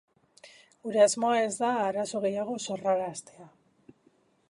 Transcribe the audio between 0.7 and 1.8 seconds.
Gure asmoa ez da